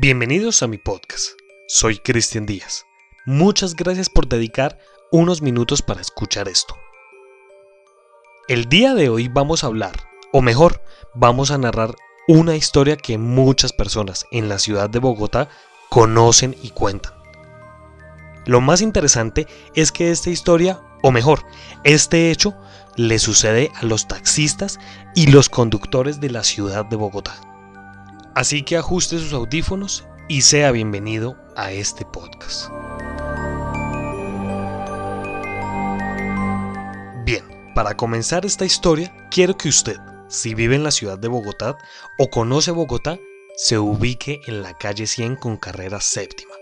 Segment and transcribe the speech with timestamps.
[0.00, 1.30] Bienvenidos a mi podcast.
[1.66, 2.86] Soy Cristian Díaz.
[3.26, 4.78] Muchas gracias por dedicar
[5.10, 6.76] unos minutos para escuchar esto.
[8.46, 9.96] El día de hoy vamos a hablar,
[10.32, 10.80] o mejor,
[11.16, 11.96] vamos a narrar
[12.28, 15.48] una historia que muchas personas en la ciudad de Bogotá
[15.88, 17.14] conocen y cuentan.
[18.46, 21.44] Lo más interesante es que esta historia, o mejor,
[21.82, 22.54] este hecho,
[22.94, 24.78] le sucede a los taxistas
[25.16, 27.47] y los conductores de la ciudad de Bogotá.
[28.38, 32.68] Así que ajuste sus audífonos y sea bienvenido a este podcast.
[37.24, 37.42] Bien,
[37.74, 39.96] para comenzar esta historia, quiero que usted,
[40.28, 41.76] si vive en la ciudad de Bogotá
[42.16, 43.18] o conoce Bogotá,
[43.56, 46.54] se ubique en la calle 100 con carrera séptima.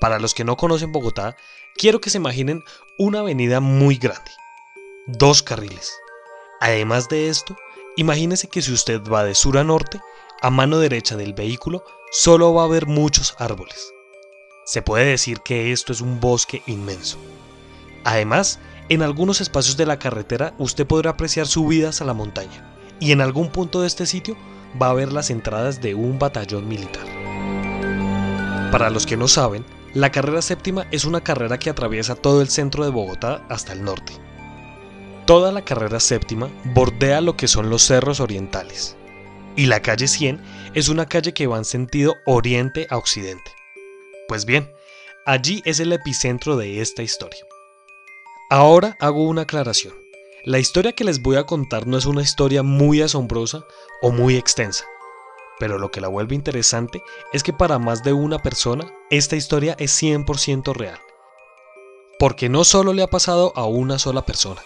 [0.00, 1.34] Para los que no conocen Bogotá,
[1.74, 2.62] quiero que se imaginen
[2.96, 4.30] una avenida muy grande,
[5.08, 5.92] dos carriles.
[6.60, 7.56] Además de esto,
[7.96, 10.00] imagínese que si usted va de sur a norte,
[10.42, 13.94] a mano derecha del vehículo solo va a haber muchos árboles.
[14.64, 17.16] Se puede decir que esto es un bosque inmenso.
[18.02, 23.12] Además, en algunos espacios de la carretera usted podrá apreciar subidas a la montaña y
[23.12, 24.36] en algún punto de este sitio
[24.80, 27.06] va a haber las entradas de un batallón militar.
[28.72, 32.48] Para los que no saben, la carrera séptima es una carrera que atraviesa todo el
[32.48, 34.14] centro de Bogotá hasta el norte.
[35.24, 38.96] Toda la carrera séptima bordea lo que son los cerros orientales,
[39.56, 40.40] y la calle 100
[40.74, 43.50] es una calle que va en sentido oriente a occidente.
[44.28, 44.72] Pues bien,
[45.26, 47.44] allí es el epicentro de esta historia.
[48.50, 49.94] Ahora hago una aclaración.
[50.44, 53.64] La historia que les voy a contar no es una historia muy asombrosa
[54.00, 54.84] o muy extensa,
[55.58, 59.76] pero lo que la vuelve interesante es que para más de una persona esta historia
[59.78, 60.98] es 100% real.
[62.18, 64.62] Porque no solo le ha pasado a una sola persona,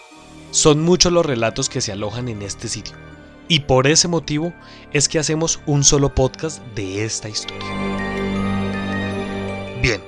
[0.51, 3.06] son muchos los relatos que se alojan en este sitio.
[3.47, 4.53] Y por ese motivo
[4.91, 7.65] es que hacemos un solo podcast de esta historia.
[9.81, 10.01] Bien,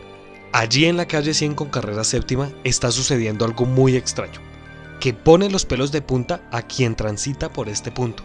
[0.51, 4.41] allí en la calle 100 con carrera séptima está sucediendo algo muy extraño,
[4.99, 8.23] que pone los pelos de punta a quien transita por este punto.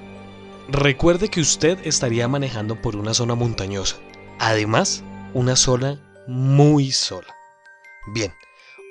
[0.69, 3.97] Recuerde que usted estaría manejando por una zona montañosa,
[4.41, 7.35] además una zona muy sola.
[8.15, 8.33] Bien,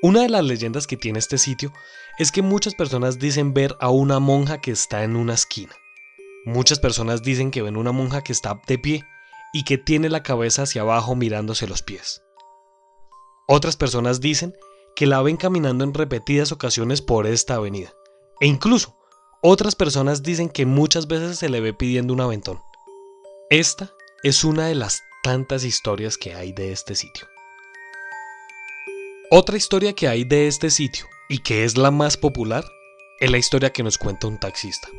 [0.01, 1.73] una de las leyendas que tiene este sitio
[2.19, 5.73] es que muchas personas dicen ver a una monja que está en una esquina.
[6.45, 9.03] Muchas personas dicen que ven una monja que está de pie
[9.53, 12.21] y que tiene la cabeza hacia abajo mirándose los pies.
[13.47, 14.53] Otras personas dicen
[14.95, 17.93] que la ven caminando en repetidas ocasiones por esta avenida.
[18.41, 18.97] E incluso,
[19.41, 22.61] otras personas dicen que muchas veces se le ve pidiendo un aventón.
[23.49, 23.93] Esta
[24.23, 27.27] es una de las tantas historias que hay de este sitio.
[29.31, 32.65] Otra historia que hay de este sitio, y que es la más popular,
[33.19, 34.89] es la historia que nos cuenta un taxista.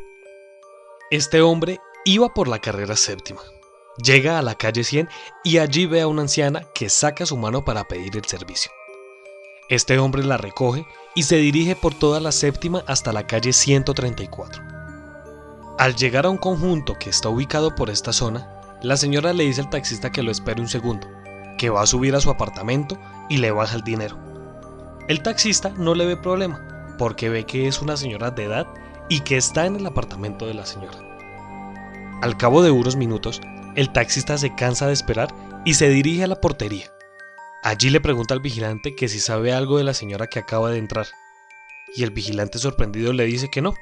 [1.15, 3.41] Este hombre iba por la carrera séptima.
[4.03, 5.09] Llega a la calle 100
[5.45, 8.73] y allí ve a una anciana que saca su mano para pedir el servicio.
[9.69, 14.61] Este hombre la recoge y se dirige por toda la séptima hasta la calle 134.
[15.79, 18.51] Al llegar a un conjunto que está ubicado por esta zona,
[18.83, 21.07] la señora le dice al taxista que lo espere un segundo,
[21.59, 22.99] que va a subir a su apartamento
[23.29, 24.19] y le baja el dinero.
[25.07, 28.67] El taxista no le ve problema, porque ve que es una señora de edad
[29.09, 30.99] y que está en el apartamento de la señora.
[32.23, 33.41] Al cabo de unos minutos,
[33.75, 35.35] el taxista se cansa de esperar
[35.65, 36.91] y se dirige a la portería.
[37.63, 40.79] Allí le pregunta al vigilante que si sabe algo de la señora que acaba de
[40.79, 41.07] entrar.
[41.97, 43.75] Y el vigilante sorprendido le dice que no,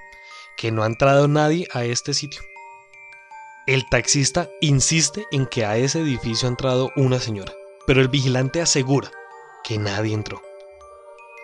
[0.56, 2.40] que no ha entrado nadie a este sitio.
[3.66, 7.52] El taxista insiste en que a ese edificio ha entrado una señora,
[7.86, 9.10] pero el vigilante asegura
[9.62, 10.42] que nadie entró.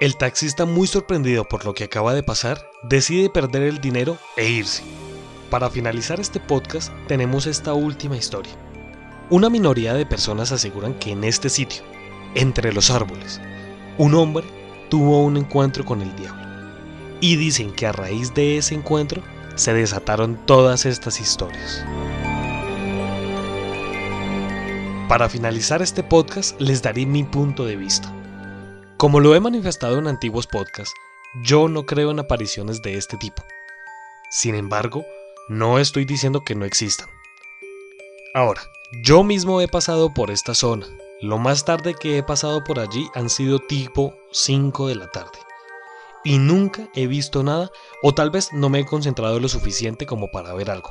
[0.01, 4.49] El taxista, muy sorprendido por lo que acaba de pasar, decide perder el dinero e
[4.49, 4.85] irse.
[5.51, 8.53] Para finalizar este podcast tenemos esta última historia.
[9.29, 11.83] Una minoría de personas aseguran que en este sitio,
[12.37, 13.41] entre los árboles,
[13.99, 14.45] un hombre
[14.89, 16.47] tuvo un encuentro con el diablo.
[17.21, 19.21] Y dicen que a raíz de ese encuentro
[19.57, 21.85] se desataron todas estas historias.
[25.09, 28.15] Para finalizar este podcast les daré mi punto de vista.
[28.99, 30.93] Como lo he manifestado en antiguos podcasts,
[31.45, 33.45] yo no creo en apariciones de este tipo.
[34.29, 35.07] Sin embargo,
[35.49, 37.09] no estoy diciendo que no existan.
[38.35, 38.61] Ahora,
[39.05, 40.89] yo mismo he pasado por esta zona.
[41.21, 45.39] Lo más tarde que he pasado por allí han sido tipo 5 de la tarde.
[46.25, 47.71] Y nunca he visto nada
[48.03, 50.91] o tal vez no me he concentrado lo suficiente como para ver algo.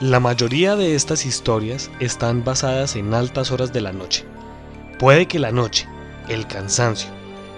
[0.00, 4.26] La mayoría de estas historias están basadas en altas horas de la noche.
[4.98, 5.88] Puede que la noche,
[6.28, 7.10] el cansancio,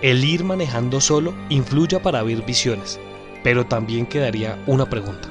[0.02, 2.99] el ir manejando solo influya para ver visiones,
[3.43, 5.28] pero también quedaría una pregunta.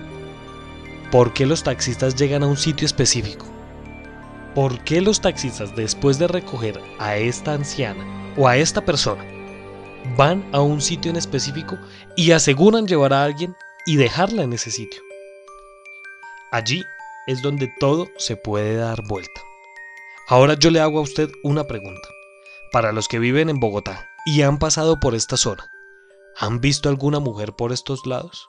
[1.12, 3.46] ¿Por qué los taxistas llegan a un sitio específico?
[4.60, 8.06] ¿por qué los taxistas después de recoger a esta anciana
[8.36, 9.24] o a esta persona
[10.18, 11.78] van a un sitio en específico
[12.16, 13.56] y aseguran llevar a alguien
[13.86, 15.02] y dejarla en ese sitio?
[16.52, 16.84] Allí
[17.28, 19.42] es donde todo se puede dar vuelta.
[20.28, 22.10] Ahora yo le hago a usted una pregunta.
[22.72, 25.72] Para los que viven en Bogotá y han pasado por esta zona,
[26.38, 28.48] ¿han visto alguna mujer por estos lados?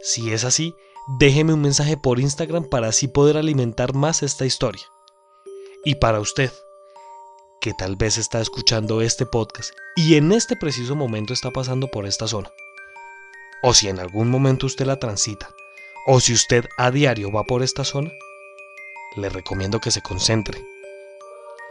[0.00, 0.76] Si es así,
[1.18, 4.84] déjeme un mensaje por Instagram para así poder alimentar más esta historia.
[5.84, 6.52] Y para usted,
[7.60, 12.06] que tal vez está escuchando este podcast y en este preciso momento está pasando por
[12.06, 12.52] esta zona,
[13.64, 15.50] o si en algún momento usted la transita,
[16.06, 18.12] o si usted a diario va por esta zona,
[19.16, 20.64] le recomiendo que se concentre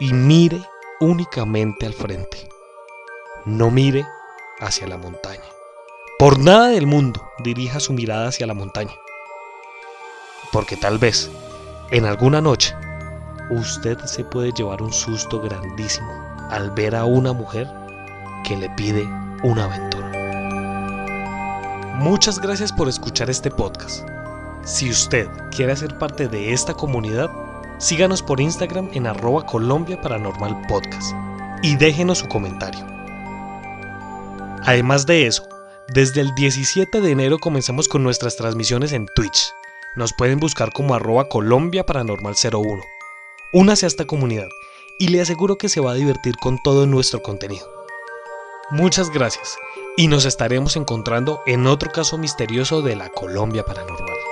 [0.00, 0.60] y mire
[1.02, 2.48] únicamente al frente.
[3.44, 4.06] No mire
[4.60, 5.42] hacia la montaña.
[6.16, 8.94] Por nada del mundo dirija su mirada hacia la montaña.
[10.52, 11.28] Porque tal vez,
[11.90, 12.72] en alguna noche,
[13.50, 16.08] usted se puede llevar un susto grandísimo
[16.50, 17.68] al ver a una mujer
[18.46, 19.02] que le pide
[19.42, 20.08] una aventura.
[21.96, 24.06] Muchas gracias por escuchar este podcast.
[24.62, 27.28] Si usted quiere ser parte de esta comunidad,
[27.78, 31.14] síganos por Instagram en arroba Colombia Paranormal Podcast
[31.62, 32.86] y déjenos su comentario.
[34.64, 35.48] Además de eso,
[35.88, 39.52] desde el 17 de enero comenzamos con nuestras transmisiones en Twitch.
[39.96, 42.82] Nos pueden buscar como arroba Colombia Paranormal 01.
[43.52, 44.48] Únase a esta comunidad
[44.98, 47.68] y le aseguro que se va a divertir con todo nuestro contenido.
[48.70, 49.58] Muchas gracias
[49.96, 54.31] y nos estaremos encontrando en otro caso misterioso de la Colombia Paranormal.